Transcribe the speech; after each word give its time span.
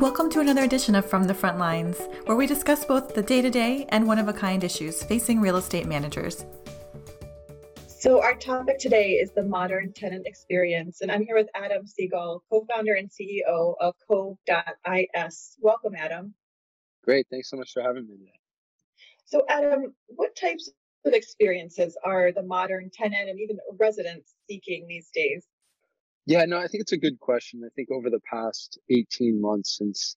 Welcome 0.00 0.30
to 0.30 0.40
another 0.40 0.62
edition 0.62 0.94
of 0.94 1.04
From 1.04 1.24
the 1.24 1.34
Front 1.34 1.58
Lines, 1.58 1.98
where 2.24 2.34
we 2.34 2.46
discuss 2.46 2.86
both 2.86 3.14
the 3.14 3.20
day 3.20 3.42
to 3.42 3.50
day 3.50 3.84
and 3.90 4.06
one 4.06 4.18
of 4.18 4.28
a 4.28 4.32
kind 4.32 4.64
issues 4.64 5.02
facing 5.02 5.42
real 5.42 5.58
estate 5.58 5.86
managers. 5.86 6.46
So, 7.86 8.22
our 8.22 8.34
topic 8.34 8.78
today 8.78 9.16
is 9.16 9.30
the 9.32 9.42
modern 9.42 9.92
tenant 9.92 10.26
experience, 10.26 11.02
and 11.02 11.12
I'm 11.12 11.22
here 11.22 11.36
with 11.36 11.48
Adam 11.54 11.86
Siegel, 11.86 12.42
co 12.50 12.64
founder 12.74 12.94
and 12.94 13.10
CEO 13.10 13.74
of 13.78 13.94
Cove.is. 14.08 15.56
Welcome, 15.60 15.94
Adam. 15.94 16.32
Great. 17.04 17.26
Thanks 17.30 17.50
so 17.50 17.58
much 17.58 17.74
for 17.74 17.82
having 17.82 18.06
me 18.08 18.16
today. 18.16 18.40
So, 19.26 19.44
Adam, 19.50 19.94
what 20.06 20.34
types 20.34 20.70
of 21.04 21.12
experiences 21.12 21.94
are 22.02 22.32
the 22.32 22.42
modern 22.42 22.88
tenant 22.90 23.28
and 23.28 23.38
even 23.38 23.58
residents 23.78 24.32
seeking 24.48 24.86
these 24.88 25.10
days? 25.12 25.46
Yeah, 26.26 26.44
no, 26.44 26.58
I 26.58 26.68
think 26.68 26.82
it's 26.82 26.92
a 26.92 26.98
good 26.98 27.18
question. 27.18 27.62
I 27.64 27.70
think 27.74 27.90
over 27.90 28.10
the 28.10 28.20
past 28.30 28.78
18 28.90 29.40
months 29.40 29.76
since 29.78 30.16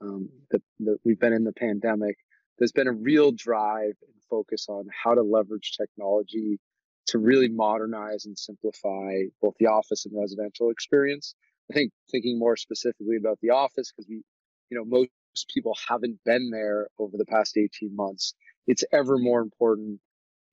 um, 0.00 0.28
the, 0.50 0.96
we've 1.04 1.20
been 1.20 1.32
in 1.32 1.44
the 1.44 1.52
pandemic, 1.52 2.16
there's 2.58 2.72
been 2.72 2.88
a 2.88 2.92
real 2.92 3.32
drive 3.32 3.94
and 4.02 4.22
focus 4.30 4.66
on 4.68 4.86
how 5.04 5.14
to 5.14 5.22
leverage 5.22 5.76
technology 5.76 6.58
to 7.06 7.18
really 7.18 7.48
modernize 7.48 8.24
and 8.26 8.38
simplify 8.38 9.22
both 9.40 9.54
the 9.58 9.66
office 9.66 10.06
and 10.06 10.18
residential 10.18 10.70
experience. 10.70 11.34
I 11.70 11.74
think 11.74 11.92
thinking 12.10 12.38
more 12.38 12.56
specifically 12.56 13.16
about 13.16 13.38
the 13.40 13.50
office, 13.50 13.92
because 13.92 14.08
we, 14.08 14.22
you 14.70 14.78
know, 14.78 14.84
most 14.84 15.10
people 15.52 15.76
haven't 15.88 16.18
been 16.24 16.50
there 16.50 16.88
over 16.98 17.16
the 17.16 17.26
past 17.26 17.56
18 17.56 17.94
months. 17.94 18.34
It's 18.66 18.84
ever 18.92 19.18
more 19.18 19.40
important 19.40 20.00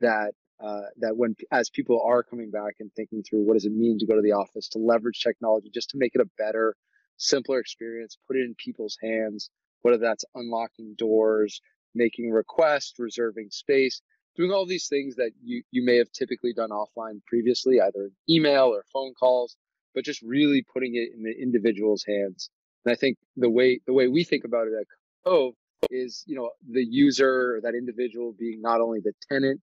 that 0.01 0.33
uh, 0.63 0.81
that 0.97 1.15
when 1.15 1.35
as 1.51 1.69
people 1.69 2.01
are 2.05 2.23
coming 2.23 2.51
back 2.51 2.75
and 2.79 2.91
thinking 2.95 3.23
through 3.23 3.45
what 3.45 3.53
does 3.53 3.65
it 3.65 3.71
mean 3.71 3.97
to 3.97 4.05
go 4.05 4.15
to 4.15 4.21
the 4.21 4.31
office 4.31 4.67
to 4.69 4.79
leverage 4.79 5.21
technology 5.23 5.69
just 5.73 5.89
to 5.89 5.97
make 5.97 6.13
it 6.15 6.21
a 6.21 6.29
better 6.37 6.75
simpler 7.17 7.59
experience 7.59 8.17
put 8.27 8.37
it 8.37 8.41
in 8.41 8.55
people's 8.57 8.97
hands 9.01 9.49
whether 9.81 9.97
that's 9.97 10.25
unlocking 10.35 10.95
doors 10.97 11.61
making 11.95 12.31
requests 12.31 12.93
reserving 12.99 13.49
space 13.51 14.01
doing 14.35 14.51
all 14.51 14.65
these 14.65 14.87
things 14.87 15.15
that 15.15 15.31
you 15.43 15.63
you 15.71 15.83
may 15.83 15.97
have 15.97 16.11
typically 16.11 16.53
done 16.53 16.69
offline 16.69 17.21
previously 17.27 17.79
either 17.81 18.09
email 18.29 18.65
or 18.65 18.83
phone 18.91 19.13
calls 19.13 19.55
but 19.93 20.05
just 20.05 20.21
really 20.21 20.63
putting 20.73 20.95
it 20.95 21.09
in 21.15 21.23
the 21.23 21.33
individual's 21.41 22.03
hands. 22.07 22.49
And 22.85 22.93
i 22.93 22.95
think 22.95 23.17
the 23.35 23.49
way 23.49 23.81
the 23.85 23.93
way 23.93 24.07
we 24.07 24.23
think 24.23 24.45
about 24.45 24.67
it 24.67 24.73
at 24.79 24.85
cove 25.25 25.53
is 25.89 26.23
you 26.27 26.35
know 26.35 26.49
the 26.69 26.83
user 26.83 27.55
or 27.55 27.61
that 27.61 27.75
individual 27.75 28.33
being 28.37 28.61
not 28.61 28.81
only 28.81 28.99
the 28.99 29.13
tenant 29.29 29.61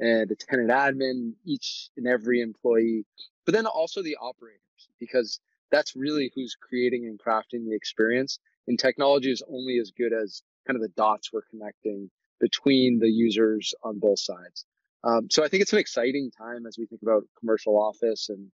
and 0.00 0.28
the 0.28 0.36
tenant 0.36 0.70
admin, 0.70 1.32
each 1.44 1.90
and 1.96 2.06
every 2.06 2.40
employee, 2.40 3.04
but 3.44 3.54
then 3.54 3.66
also 3.66 4.02
the 4.02 4.16
operators, 4.20 4.60
because 5.00 5.40
that's 5.70 5.96
really 5.96 6.30
who's 6.34 6.56
creating 6.60 7.06
and 7.06 7.18
crafting 7.18 7.68
the 7.68 7.74
experience. 7.74 8.38
And 8.66 8.78
technology 8.78 9.30
is 9.30 9.42
only 9.50 9.78
as 9.78 9.90
good 9.90 10.12
as 10.12 10.42
kind 10.66 10.76
of 10.76 10.82
the 10.82 10.94
dots 10.96 11.32
we're 11.32 11.42
connecting 11.50 12.10
between 12.40 12.98
the 13.00 13.08
users 13.08 13.74
on 13.82 13.98
both 13.98 14.20
sides. 14.20 14.64
Um, 15.04 15.28
so 15.30 15.44
I 15.44 15.48
think 15.48 15.62
it's 15.62 15.72
an 15.72 15.78
exciting 15.78 16.30
time 16.30 16.66
as 16.66 16.76
we 16.78 16.86
think 16.86 17.02
about 17.02 17.24
commercial 17.38 17.80
office 17.80 18.28
and 18.28 18.50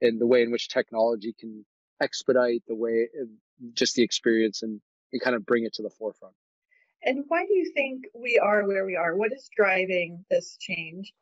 and 0.00 0.20
the 0.20 0.26
way 0.26 0.42
in 0.42 0.52
which 0.52 0.68
technology 0.68 1.34
can 1.38 1.64
expedite 2.00 2.62
the 2.68 2.74
way 2.76 3.08
just 3.74 3.96
the 3.96 4.02
experience 4.02 4.62
and, 4.62 4.80
and 5.12 5.20
kind 5.20 5.34
of 5.34 5.44
bring 5.44 5.64
it 5.64 5.74
to 5.74 5.82
the 5.82 5.90
forefront. 5.90 6.34
And 7.04 7.24
why 7.28 7.46
do 7.46 7.54
you 7.54 7.70
think 7.74 8.04
we 8.14 8.38
are 8.38 8.66
where 8.66 8.84
we 8.84 8.96
are? 8.96 9.16
What 9.16 9.32
is 9.32 9.48
driving 9.56 10.24
this 10.30 10.56
change? 10.60 11.12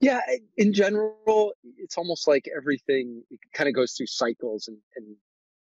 Yeah, 0.00 0.20
in 0.56 0.72
general, 0.72 1.52
it's 1.78 1.96
almost 1.96 2.28
like 2.28 2.48
everything 2.54 3.22
kind 3.54 3.68
of 3.68 3.74
goes 3.74 3.92
through 3.92 4.06
cycles 4.06 4.68
and, 4.68 4.76
and 4.96 5.16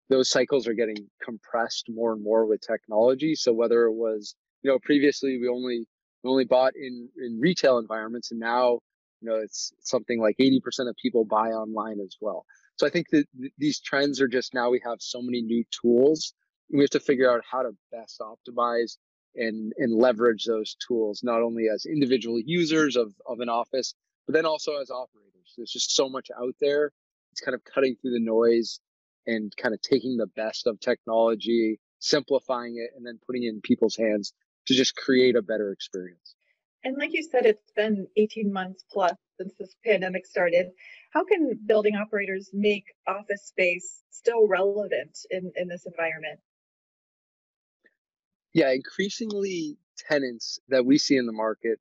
those 0.10 0.30
cycles 0.30 0.68
are 0.68 0.74
getting 0.74 1.08
compressed 1.24 1.88
more 1.90 2.14
and 2.14 2.24
more 2.24 2.46
with 2.46 2.62
technology. 2.62 3.36
So 3.36 3.54
whether 3.54 3.86
it 3.86 3.94
was, 3.94 4.36
you 4.62 4.72
know, 4.72 4.80
previously 4.80 5.40
we 5.42 5.48
only 5.48 5.86
we 6.24 6.30
only 6.30 6.46
bought 6.46 6.74
in 6.76 7.10
in 7.18 7.40
retail 7.40 7.80
environments 7.80 8.32
and 8.32 8.40
now, 8.40 8.80
you 9.22 9.30
know, 9.30 9.38
it's 9.38 9.74
something 9.82 10.22
like 10.22 10.36
80% 10.40 10.62
of 10.88 10.96
people 11.02 11.26
buy 11.26 11.50
online 11.50 12.00
as 12.00 12.16
well. 12.22 12.46
So 12.76 12.86
I 12.86 12.90
think 12.90 13.08
that 13.12 13.26
these 13.58 13.80
trends 13.80 14.22
are 14.22 14.28
just 14.28 14.54
now 14.54 14.70
we 14.70 14.82
have 14.86 14.98
so 15.00 15.22
many 15.22 15.42
new 15.42 15.64
tools. 15.82 16.34
We 16.72 16.82
have 16.82 16.92
to 16.92 17.00
figure 17.00 17.32
out 17.32 17.42
how 17.50 17.64
to 17.64 17.72
best 17.92 18.22
optimize 18.22 18.98
and 19.38 19.74
and 19.78 19.94
leverage 19.94 20.46
those 20.46 20.76
tools 20.76 21.22
not 21.24 21.42
only 21.42 21.68
as 21.74 21.86
individual 21.86 22.40
users 22.44 22.96
of 22.96 23.14
of 23.26 23.40
an 23.40 23.50
office 23.50 23.94
but 24.28 24.34
then 24.34 24.46
also 24.46 24.76
as 24.78 24.92
operators. 24.92 25.54
There's 25.56 25.72
just 25.72 25.96
so 25.96 26.10
much 26.10 26.28
out 26.38 26.56
there. 26.60 26.92
It's 27.32 27.42
kind 27.42 27.56
of 27.56 27.64
cutting 27.64 27.96
through 27.96 28.12
the 28.12 28.20
noise 28.20 28.80
and 29.26 29.54
kind 29.56 29.74
of 29.74 29.82
taking 29.82 30.18
the 30.18 30.28
best 30.28 30.68
of 30.68 30.80
technology 30.80 31.80
simplifying 32.00 32.76
it 32.78 32.92
and 32.96 33.06
then 33.06 33.20
putting 33.26 33.44
it 33.44 33.50
in 33.50 33.62
people's 33.62 33.96
hands 33.96 34.34
to 34.68 34.76
just 34.76 34.96
create 34.96 35.36
a 35.36 35.42
better 35.42 35.72
experience. 35.72 36.36
And 36.84 36.98
like 36.98 37.12
you 37.14 37.24
said 37.24 37.46
it's 37.46 37.72
been 37.76 38.08
18 38.18 38.52
months 38.52 38.84
plus 38.92 39.16
since 39.40 39.54
this 39.60 39.76
pandemic 39.86 40.26
started. 40.26 40.68
How 41.12 41.24
can 41.24 41.60
building 41.66 41.96
operators 41.96 42.50
make 42.54 42.86
office 43.08 43.46
space 43.46 44.04
still 44.12 44.48
relevant 44.48 45.18
in, 45.32 45.52
in 45.56 45.68
this 45.68 45.86
environment 45.86 46.40
yeah, 48.58 48.72
increasingly 48.72 49.78
tenants 50.10 50.60
that 50.70 50.84
we 50.84 50.98
see 50.98 51.16
in 51.16 51.28
the 51.28 51.32
market 51.32 51.80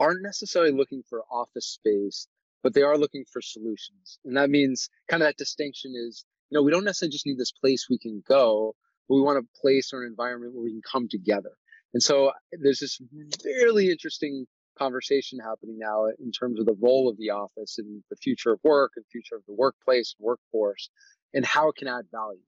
aren't 0.00 0.22
necessarily 0.22 0.72
looking 0.72 1.02
for 1.06 1.22
office 1.30 1.66
space, 1.66 2.28
but 2.62 2.72
they 2.72 2.80
are 2.80 2.96
looking 2.96 3.26
for 3.30 3.42
solutions. 3.42 4.18
And 4.24 4.38
that 4.38 4.48
means 4.48 4.88
kind 5.06 5.22
of 5.22 5.28
that 5.28 5.36
distinction 5.36 5.92
is, 5.94 6.24
you 6.48 6.56
know, 6.56 6.62
we 6.62 6.70
don't 6.70 6.84
necessarily 6.84 7.12
just 7.12 7.26
need 7.26 7.36
this 7.36 7.52
place 7.52 7.88
we 7.90 7.98
can 7.98 8.22
go, 8.26 8.74
but 9.06 9.16
we 9.16 9.20
want 9.20 9.36
a 9.36 9.60
place 9.60 9.92
or 9.92 10.02
an 10.02 10.08
environment 10.08 10.54
where 10.54 10.64
we 10.64 10.70
can 10.70 10.80
come 10.90 11.08
together. 11.10 11.50
And 11.92 12.02
so 12.02 12.32
there's 12.52 12.80
this 12.80 12.98
really 13.44 13.90
interesting 13.90 14.46
conversation 14.78 15.40
happening 15.40 15.76
now 15.78 16.06
in 16.06 16.32
terms 16.32 16.58
of 16.58 16.64
the 16.64 16.76
role 16.80 17.10
of 17.10 17.18
the 17.18 17.28
office 17.28 17.76
and 17.76 18.02
the 18.08 18.16
future 18.16 18.52
of 18.52 18.60
work 18.64 18.92
and 18.96 19.04
future 19.12 19.36
of 19.36 19.42
the 19.46 19.52
workplace, 19.52 20.14
workforce, 20.18 20.88
and 21.34 21.44
how 21.44 21.68
it 21.68 21.76
can 21.76 21.86
add 21.86 22.06
value. 22.10 22.40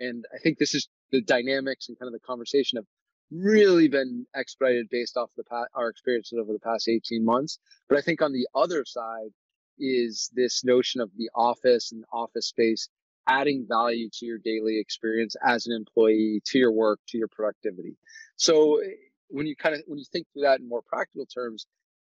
And 0.00 0.26
I 0.34 0.38
think 0.38 0.58
this 0.58 0.74
is 0.74 0.86
the 1.12 1.22
dynamics 1.22 1.88
and 1.88 1.98
kind 1.98 2.08
of 2.08 2.12
the 2.12 2.26
conversation 2.26 2.76
of 2.76 2.84
really 3.30 3.88
been 3.88 4.26
expedited 4.34 4.88
based 4.90 5.16
off 5.16 5.30
the 5.36 5.44
past, 5.44 5.68
our 5.74 5.88
experiences 5.88 6.38
over 6.38 6.52
the 6.52 6.58
past 6.58 6.88
18 6.88 7.24
months. 7.24 7.58
But 7.88 7.98
I 7.98 8.02
think 8.02 8.22
on 8.22 8.32
the 8.32 8.46
other 8.54 8.84
side 8.84 9.30
is 9.78 10.30
this 10.34 10.64
notion 10.64 11.00
of 11.00 11.10
the 11.16 11.30
office 11.34 11.92
and 11.92 12.04
office 12.12 12.48
space 12.48 12.88
adding 13.28 13.64
value 13.68 14.08
to 14.12 14.26
your 14.26 14.38
daily 14.38 14.78
experience 14.78 15.36
as 15.44 15.66
an 15.66 15.72
employee, 15.72 16.42
to 16.46 16.58
your 16.58 16.72
work, 16.72 17.00
to 17.08 17.18
your 17.18 17.28
productivity. 17.28 17.96
So 18.36 18.80
when 19.28 19.46
you 19.46 19.56
kind 19.56 19.74
of 19.74 19.82
when 19.86 19.98
you 19.98 20.04
think 20.12 20.26
through 20.32 20.42
that 20.42 20.60
in 20.60 20.68
more 20.68 20.82
practical 20.82 21.26
terms, 21.26 21.66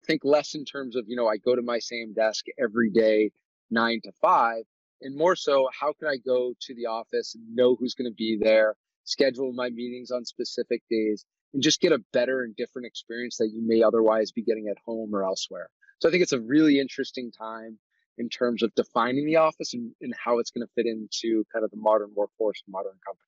think 0.05 0.22
less 0.23 0.55
in 0.55 0.66
terms 0.66 0.95
of, 0.95 1.05
you 1.07 1.16
know, 1.16 1.28
I 1.28 1.38
go 1.38 1.55
to 1.55 1.61
my 1.61 1.79
same 1.79 2.13
desk 2.13 2.45
every 2.59 2.89
day, 2.89 3.31
nine 3.69 3.99
to 4.03 4.11
five, 4.22 4.63
and 5.01 5.16
more 5.16 5.35
so, 5.35 5.69
how 5.78 5.93
can 5.93 6.07
I 6.07 6.17
go 6.17 6.53
to 6.59 6.75
the 6.75 6.88
office 6.88 7.35
and 7.35 7.55
know 7.55 7.75
who's 7.75 7.95
going 7.95 8.09
to 8.09 8.16
be 8.16 8.38
there? 8.39 8.75
Schedule 9.03 9.53
my 9.53 9.69
meetings 9.69 10.12
on 10.12 10.25
specific 10.25 10.81
days, 10.89 11.25
and 11.53 11.62
just 11.62 11.81
get 11.81 11.91
a 11.91 12.00
better 12.13 12.44
and 12.44 12.56
different 12.56 12.88
experience 12.88 13.38
that 13.38 13.51
you 13.53 13.62
may 13.66 13.84
otherwise 13.84 14.31
be 14.31 14.44
getting 14.44 14.67
at 14.67 14.78
home 14.85 15.13
or 15.13 15.23
elsewhere. 15.23 15.69
So 16.00 16.07
I 16.07 16.12
think 16.12 16.23
it's 16.23 16.34
a 16.34 16.39
really 16.39 16.79
interesting 16.79 17.31
time 17.31 17.78
in 18.17 18.29
terms 18.29 18.63
of 18.63 18.73
defining 18.75 19.25
the 19.25 19.38
office 19.38 19.73
and, 19.73 19.91
and 20.01 20.13
how 20.17 20.40
it's 20.40 20.51
going 20.51 20.66
to 20.66 20.72
fit 20.75 20.85
into 20.85 21.44
kind 21.51 21.63
of 21.66 21.72
the 21.72 21.78
modern 21.78 22.11
workforce, 22.16 22.61
modern 22.67 22.97
company. 23.06 23.28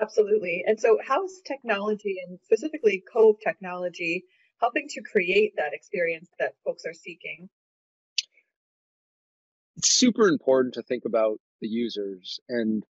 Absolutely. 0.00 0.64
And 0.66 0.80
so, 0.80 0.98
how's 1.06 1.40
technology 1.46 2.16
and 2.26 2.38
specifically 2.42 3.02
Cove 3.12 3.36
technology 3.42 4.24
helping 4.60 4.88
to 4.88 5.02
create 5.02 5.52
that 5.56 5.72
experience 5.72 6.28
that 6.38 6.52
folks 6.64 6.84
are 6.86 6.94
seeking? 6.94 7.48
It's 9.76 9.90
super 9.90 10.28
important 10.28 10.74
to 10.74 10.82
think 10.82 11.04
about 11.04 11.38
the 11.60 11.68
users. 11.68 12.40
And 12.48 12.84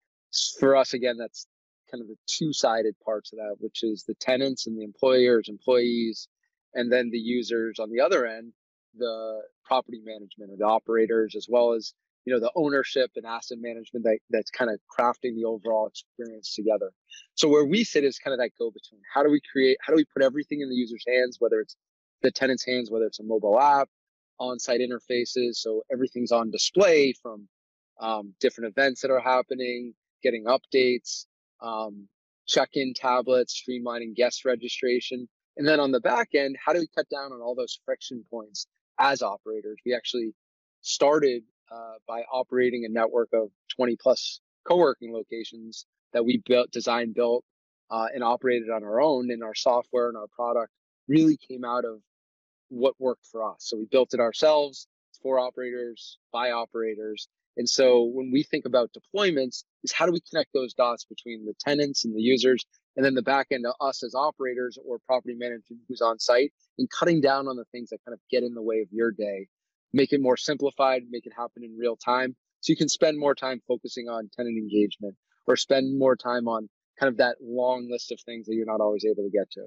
for 0.60 0.76
us, 0.76 0.94
again, 0.94 1.18
that's 1.18 1.48
kind 1.90 2.02
of 2.02 2.08
the 2.08 2.18
two-sided 2.28 2.96
parts 3.04 3.32
of 3.32 3.38
that, 3.38 3.56
which 3.60 3.84
is 3.84 4.04
the 4.04 4.16
tenants 4.16 4.68
and 4.68 4.78
the 4.78 4.84
employers, 4.84 5.50
employees, 5.50 6.28
and 6.74 6.92
then 6.92 7.10
the 7.10 7.18
users 7.20 7.80
on 7.80 7.90
the 7.92 8.02
other 8.02 8.26
end, 8.26 8.54
the 8.98 9.42
property 9.66 10.02
management 10.04 10.52
or 10.52 10.58
the 10.58 10.66
operators, 10.66 11.36
as 11.36 11.48
well 11.50 11.74
as 11.74 11.94
you 12.26 12.34
know 12.34 12.40
the 12.40 12.52
ownership 12.56 13.12
and 13.16 13.26
asset 13.26 13.58
management 13.62 14.04
that, 14.04 14.20
that's 14.30 14.52
kind 14.52 14.70
of 14.70 14.80
crafting 14.92 15.36
the 15.36 15.46
overall 15.46 15.88
experience 15.88 16.54
together. 16.54 16.92
So 17.36 17.48
where 17.48 17.66
we 17.66 17.84
sit 17.84 18.04
is 18.04 18.20
kind 18.20 18.34
of 18.34 18.40
that 18.40 18.52
go-between. 18.60 19.02
How 19.14 19.24
do 19.24 19.30
we 19.30 19.42
create? 19.52 19.78
How 19.82 19.94
do 19.94 19.98
we 19.98 20.06
put 20.14 20.24
everything 20.24 20.62
in 20.62 20.70
the 20.70 20.76
user's 20.76 21.06
hands, 21.08 21.38
whether 21.40 21.60
it's 21.62 21.76
the 22.22 22.32
tenant's 22.32 22.66
hands, 22.66 22.92
whether 22.92 23.06
it's 23.06 23.20
a 23.20 23.24
mobile 23.24 23.60
app, 23.60 23.90
on-site 24.40 24.82
interfaces, 24.82 25.56
so 25.56 25.84
everything's 25.92 26.32
on 26.32 26.52
display 26.52 27.14
from 27.22 27.48
um, 28.00 28.34
different 28.40 28.70
events 28.70 29.02
that 29.02 29.12
are 29.12 29.20
happening, 29.20 29.94
getting 30.22 30.46
updates, 30.46 31.26
um, 31.62 32.08
check-in 32.48 32.94
tablets, 32.94 33.62
streamlining 33.62 34.16
guest 34.16 34.46
registration. 34.46 35.28
And 35.58 35.68
then 35.68 35.80
on 35.80 35.92
the 35.92 36.00
back 36.00 36.30
end, 36.36 36.56
how 36.64 36.74
do 36.74 36.80
we 36.80 36.88
cut 36.96 37.10
down 37.10 37.32
on 37.32 37.42
all 37.42 37.56
those 37.56 37.80
friction 37.86 38.24
points 38.30 38.68
as 39.00 39.22
operators? 39.22 39.78
We 39.86 39.96
actually 39.96 40.34
started 40.82 41.44
uh, 41.72 41.96
by 42.08 42.22
operating 42.32 42.86
a 42.86 42.90
network 42.90 43.30
of 43.34 43.50
20 43.76 43.98
plus 44.02 44.40
co-working 44.68 45.14
locations 45.14 45.86
that 46.14 46.24
we 46.24 46.42
built, 46.46 46.72
designed, 46.72 47.16
built, 47.16 47.44
uh, 47.90 48.08
and 48.14 48.24
operated 48.24 48.70
on 48.70 48.84
our 48.84 49.02
own 49.02 49.32
and 49.32 49.44
our 49.44 49.56
software 49.56 50.10
and 50.10 50.18
our 50.18 50.28
product 50.28 50.72
really 51.08 51.38
came 51.38 51.64
out 51.64 51.86
of 51.86 52.00
what 52.70 52.94
worked 53.00 53.26
for 53.32 53.50
us. 53.50 53.58
So 53.60 53.78
we 53.78 53.86
built 53.86 54.14
it 54.14 54.20
ourselves 54.20 54.88
for 55.22 55.40
operators, 55.40 56.18
by 56.32 56.52
operators. 56.52 57.28
And 57.58 57.68
so 57.68 58.04
when 58.04 58.32
we 58.32 58.44
think 58.44 58.66
about 58.66 58.92
deployments, 58.94 59.64
is 59.84 59.92
how 59.92 60.06
do 60.06 60.12
we 60.12 60.22
connect 60.30 60.54
those 60.54 60.76
dots 60.76 61.06
between 61.06 61.46
the 61.46 61.56
tenants 61.60 62.06
and 62.06 62.16
the 62.16 62.22
users, 62.22 62.66
and 62.96 63.04
then 63.04 63.16
the 63.16 63.24
back 63.24 63.48
end 63.52 63.66
of 63.66 63.74
us 63.82 64.04
as 64.04 64.14
operators 64.14 64.78
or 64.86 65.00
property 65.08 65.34
management 65.34 65.82
who's 65.90 66.02
on 66.02 66.20
site, 66.20 66.54
and 66.78 66.88
cutting 66.90 67.20
down 67.20 67.48
on 67.48 67.56
the 67.56 67.66
things 67.72 67.90
that 67.90 68.00
kind 68.06 68.14
of 68.14 68.20
get 68.30 68.44
in 68.44 68.54
the 68.54 68.62
way 68.62 68.80
of 68.82 68.88
your 68.92 69.12
day, 69.12 69.48
make 69.92 70.14
it 70.14 70.22
more 70.22 70.38
simplified, 70.38 71.04
make 71.10 71.26
it 71.26 71.34
happen 71.36 71.64
in 71.64 71.76
real 71.78 71.98
time, 71.98 72.36
so 72.62 72.72
you 72.72 72.78
can 72.78 72.90
spend 72.90 73.18
more 73.18 73.36
time 73.36 73.60
focusing 73.68 74.08
on 74.08 74.30
tenant 74.36 74.58
engagement 74.58 75.16
or 75.48 75.56
spend 75.56 75.98
more 75.98 76.16
time 76.16 76.48
on 76.48 76.70
kind 77.00 77.10
of 77.10 77.18
that 77.18 77.38
long 77.42 77.88
list 77.90 78.12
of 78.12 78.20
things 78.26 78.46
that 78.46 78.56
you're 78.56 78.66
not 78.66 78.82
always 78.82 79.06
able 79.06 79.24
to 79.24 79.32
get 79.36 79.50
to. 79.52 79.62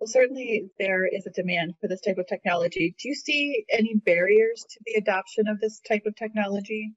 Well, 0.00 0.08
certainly 0.08 0.70
there 0.78 1.06
is 1.06 1.26
a 1.26 1.30
demand 1.30 1.74
for 1.80 1.88
this 1.88 2.00
type 2.00 2.18
of 2.18 2.26
technology. 2.26 2.94
Do 3.00 3.08
you 3.08 3.14
see 3.14 3.64
any 3.70 3.94
barriers 3.94 4.64
to 4.68 4.80
the 4.84 4.94
adoption 4.94 5.46
of 5.48 5.60
this 5.60 5.80
type 5.88 6.02
of 6.06 6.16
technology? 6.16 6.92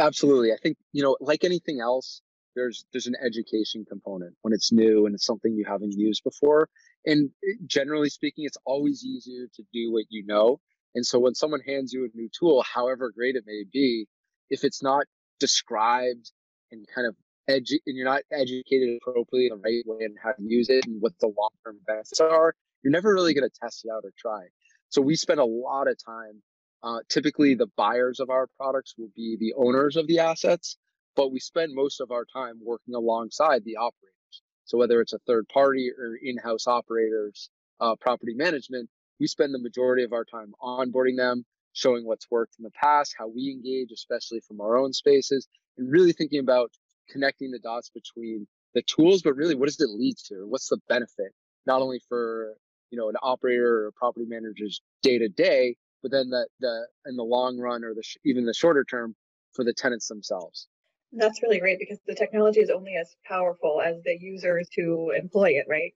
Absolutely. 0.00 0.52
I 0.52 0.58
think, 0.62 0.78
you 0.92 1.04
know, 1.04 1.16
like 1.20 1.44
anything 1.44 1.80
else, 1.80 2.22
there's 2.56 2.86
there's 2.92 3.08
an 3.08 3.16
education 3.24 3.86
component 3.88 4.34
when 4.42 4.54
it's 4.54 4.72
new 4.72 5.06
and 5.06 5.14
it's 5.14 5.26
something 5.26 5.54
you 5.54 5.66
haven't 5.68 5.92
used 5.92 6.24
before. 6.24 6.68
And 7.06 7.30
eh, 7.44 7.54
generally 7.66 8.10
speaking, 8.10 8.46
it's 8.46 8.58
always 8.66 9.04
easier 9.04 9.48
to 9.56 9.64
do 9.74 9.92
what 9.92 10.06
you 10.10 10.24
know. 10.26 10.60
And 10.96 11.06
so 11.06 11.20
when 11.20 11.34
someone 11.36 11.60
hands 11.66 11.92
you 11.92 12.04
a 12.06 12.16
new 12.16 12.30
tool, 12.38 12.64
however 12.64 13.12
great 13.16 13.36
it 13.36 13.44
may 13.46 13.64
be, 13.72 14.06
if 14.50 14.64
it's 14.64 14.82
not 14.82 15.06
described 15.40 16.32
and 16.72 16.86
kind 16.94 17.08
of 17.08 17.16
edu- 17.50 17.80
and 17.86 17.96
you're 17.96 18.06
not 18.06 18.22
educated 18.32 18.98
appropriately 19.02 19.50
the 19.50 19.56
right 19.56 19.84
way 19.86 20.06
and 20.06 20.16
how 20.22 20.32
to 20.32 20.42
use 20.42 20.70
it 20.70 20.86
and 20.86 21.02
what 21.02 21.12
the 21.20 21.28
long 21.28 21.50
term 21.64 21.78
benefits 21.86 22.20
are, 22.20 22.54
you're 22.84 22.92
never 22.92 23.14
really 23.14 23.34
going 23.34 23.48
to 23.48 23.60
test 23.62 23.84
it 23.84 23.90
out 23.94 24.04
or 24.04 24.12
try. 24.18 24.46
So 24.88 25.02
we 25.02 25.16
spend 25.16 25.40
a 25.40 25.46
lot 25.46 25.88
of 25.88 25.96
time. 26.04 26.42
Uh, 26.82 26.98
typically, 27.08 27.54
the 27.54 27.70
buyers 27.76 28.20
of 28.20 28.30
our 28.30 28.46
products 28.56 28.94
will 28.96 29.10
be 29.14 29.36
the 29.38 29.52
owners 29.54 29.96
of 29.96 30.06
the 30.06 30.18
assets, 30.18 30.76
but 31.16 31.30
we 31.32 31.38
spend 31.38 31.74
most 31.74 32.00
of 32.00 32.10
our 32.10 32.24
time 32.24 32.58
working 32.64 32.94
alongside 32.94 33.64
the 33.64 33.76
operators. 33.76 34.42
So 34.64 34.78
whether 34.78 35.00
it's 35.00 35.12
a 35.12 35.18
third 35.26 35.48
party 35.48 35.90
or 35.90 36.16
in-house 36.22 36.66
operators, 36.66 37.50
uh, 37.80 37.96
property 38.00 38.34
management, 38.34 38.88
we 39.18 39.26
spend 39.26 39.52
the 39.52 39.58
majority 39.58 40.04
of 40.04 40.12
our 40.12 40.24
time 40.24 40.52
onboarding 40.62 41.16
them, 41.16 41.44
showing 41.72 42.06
what's 42.06 42.30
worked 42.30 42.54
in 42.58 42.62
the 42.62 42.70
past, 42.70 43.14
how 43.18 43.28
we 43.28 43.50
engage, 43.50 43.90
especially 43.92 44.40
from 44.40 44.60
our 44.60 44.76
own 44.76 44.92
spaces, 44.92 45.46
and 45.76 45.90
really 45.90 46.12
thinking 46.12 46.40
about 46.40 46.70
connecting 47.10 47.50
the 47.50 47.58
dots 47.58 47.90
between 47.90 48.46
the 48.74 48.82
tools, 48.82 49.22
but 49.22 49.34
really 49.34 49.54
what 49.54 49.66
does 49.66 49.80
it 49.80 49.90
lead 49.90 50.16
to? 50.28 50.46
What's 50.46 50.68
the 50.68 50.78
benefit, 50.88 51.32
not 51.66 51.82
only 51.82 52.00
for 52.08 52.54
you 52.90 52.98
know 52.98 53.08
an 53.08 53.16
operator 53.22 53.86
or 53.86 53.92
property 53.96 54.26
manager's 54.28 54.80
day 55.02 55.18
to 55.18 55.28
day, 55.28 55.76
but 56.02 56.10
then 56.10 56.30
the 56.30 56.46
the 56.60 56.86
in 57.06 57.16
the 57.16 57.24
long 57.24 57.58
run 57.58 57.84
or 57.84 57.94
the 57.94 58.02
sh- 58.02 58.18
even 58.24 58.44
the 58.44 58.54
shorter 58.54 58.84
term 58.84 59.14
for 59.52 59.64
the 59.64 59.72
tenants 59.72 60.08
themselves. 60.08 60.68
That's 61.12 61.42
really 61.42 61.58
great 61.58 61.78
because 61.80 61.98
the 62.06 62.14
technology 62.14 62.60
is 62.60 62.70
only 62.70 62.94
as 62.94 63.16
powerful 63.26 63.80
as 63.84 63.96
the 64.04 64.16
users 64.20 64.68
who 64.76 65.10
employ 65.10 65.50
it, 65.50 65.66
right? 65.68 65.92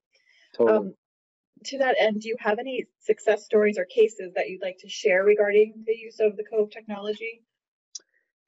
Totally. 0.57 0.77
Um, 0.77 0.95
to 1.67 1.79
that 1.79 1.97
end, 1.99 2.21
do 2.21 2.29
you 2.29 2.37
have 2.41 2.59
any 2.59 2.87
success 3.01 3.45
stories 3.45 3.79
or 3.79 3.85
cases 3.85 4.33
that 4.35 4.49
you'd 4.49 4.61
like 4.61 4.79
to 4.81 4.89
share 4.89 5.23
regarding 5.23 5.85
the 5.87 5.95
use 5.95 6.19
of 6.21 6.37
the 6.37 6.45
Cove 6.45 6.71
technology? 6.71 7.43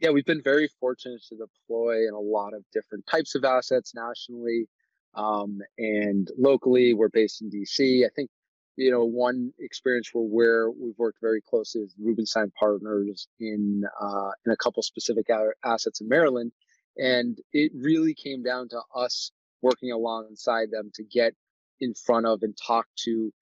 Yeah, 0.01 0.11
we've 0.11 0.27
been 0.27 0.43
very 0.43 0.69
fortunate 0.81 1.23
to 1.29 1.37
deploy 1.37 2.07
in 2.07 2.15
a 2.15 2.21
lot 2.21 2.53
of 2.53 2.65
different 2.73 3.07
types 3.07 3.35
of 3.35 3.45
assets 3.45 3.95
nationally 3.95 4.69
um, 5.15 5.61
and 5.79 6.31
locally. 6.37 6.93
We're 6.93 7.09
based 7.09 7.41
in 7.41 7.51
DC. 7.51 8.05
I 8.05 8.11
think, 8.15 8.29
you 8.77 8.91
know, 8.91 9.05
one 9.05 9.53
experience 9.59 10.11
where, 10.13 10.25
where 10.25 10.71
we've 10.71 10.99
worked 10.99 11.19
very 11.21 11.41
closely 11.41 11.83
with 11.83 11.95
Rubenstein 11.99 12.53
Partners 12.59 13.29
in 13.41 13.85
uh, 14.01 14.31
in 14.45 14.53
a 14.53 14.57
couple 14.57 14.83
specific 14.83 15.27
assets 15.65 16.01
in 16.01 16.09
Maryland, 16.09 16.53
and 16.97 17.39
it 17.53 17.73
really 17.75 18.15
came 18.15 18.43
down 18.43 18.69
to 18.71 18.81
us 18.95 19.33
working 19.63 19.93
alongside 19.93 20.71
them 20.71 20.91
to 20.95 21.03
get 21.03 21.35
in 21.81 21.95
front 21.95 22.27
of 22.27 22.43
and 22.43 22.57
talk 22.57 22.87
to 23.05 23.33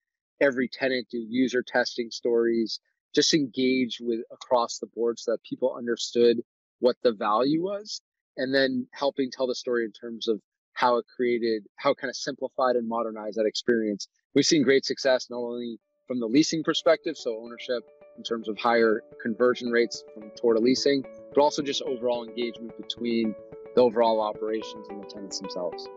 every 0.41 0.69
tenant, 0.69 1.09
do 1.11 1.19
user 1.19 1.63
testing 1.63 2.11
stories, 2.11 2.81
just 3.15 3.35
engage 3.35 3.99
with 4.01 4.21
across 4.33 4.79
the 4.79 4.87
board 4.95 5.19
so 5.19 5.33
that 5.33 5.43
people 5.43 5.75
understood 5.77 6.41
what 6.81 6.97
the 7.03 7.13
value 7.13 7.63
was 7.63 8.01
and 8.37 8.55
then 8.55 8.87
helping 8.93 9.31
tell 9.31 9.47
the 9.47 9.55
story 9.55 9.85
in 9.85 9.93
terms 9.93 10.29
of 10.29 10.41
how 10.75 10.99
it 10.99 11.05
created 11.15 11.65
how 11.77 11.91
it 11.91 11.99
kind 11.99 12.11
of 12.11 12.17
simplified 12.17 12.77
and 12.77 12.89
modernized 12.89 13.37
that 13.37 13.47
experience 13.47 14.09
we've 14.35 14.45
seen 14.45 14.63
great 14.63 14.85
success 14.85 15.27
not 15.31 15.39
only 15.39 15.79
from 16.07 16.21
the 16.21 16.27
leasing 16.27 16.63
perspective 16.63 17.17
so 17.17 17.39
ownership 17.43 17.83
in 18.17 18.23
terms 18.23 18.49
of 18.49 18.57
higher 18.59 19.03
conversion 19.23 19.71
rates 19.71 20.05
from 20.13 20.31
tour 20.37 20.55
to 20.55 20.61
leasing 20.61 21.05
but 21.35 21.41
also 21.41 21.63
just 21.63 21.83
overall 21.83 22.25
engagement 22.25 22.77
between 22.77 23.35
the 23.75 23.81
overall 23.81 24.21
operations 24.21 24.87
and 24.89 25.03
the 25.03 25.07
tenants 25.07 25.41
themselves 25.41 25.89